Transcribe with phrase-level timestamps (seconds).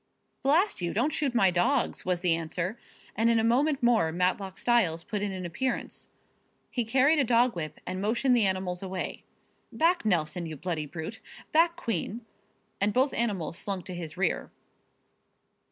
[0.41, 2.75] "Blast you, don't you shoot my dogs," was the answer,
[3.15, 6.09] and in a moment more Matlock Styles put in an appearance.
[6.71, 9.21] He carried a dog whip and motioned the animals away.
[9.71, 11.19] "Back, Nelson, you bloody brute!
[11.51, 12.25] Back, Queen!"
[12.81, 14.49] And both animals slunk to his rear.